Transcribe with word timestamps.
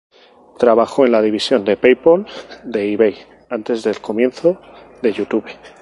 Trabajó 0.57 1.05
en 1.05 1.11
la 1.11 1.21
división 1.21 1.63
de 1.63 1.77
PayPal 1.77 2.25
de 2.63 2.91
eBay 2.91 3.17
antes 3.51 3.83
del 3.83 4.01
comienzo 4.01 4.59
de 5.03 5.13
YouTube. 5.13 5.45